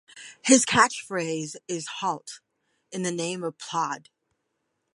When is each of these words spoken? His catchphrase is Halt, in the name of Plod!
His 0.41 0.65
catchphrase 0.65 1.57
is 1.67 1.87
Halt, 1.99 2.39
in 2.91 3.03
the 3.03 3.11
name 3.11 3.43
of 3.43 3.59
Plod! 3.59 4.09